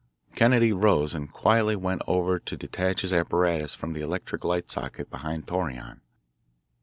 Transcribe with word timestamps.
Kennedy 0.33 0.73
rose 0.73 1.13
and 1.13 1.31
quietly 1.31 1.75
went 1.75 2.01
over 2.07 2.39
to 2.39 2.57
detach 2.57 3.01
his 3.03 3.13
apparatus 3.13 3.75
from 3.75 3.93
the 3.93 4.01
electric 4.01 4.43
light 4.43 4.67
socket 4.71 5.11
behind 5.11 5.45
Torreon. 5.45 6.01